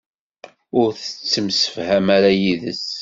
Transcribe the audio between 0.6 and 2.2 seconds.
Ur tettemsefham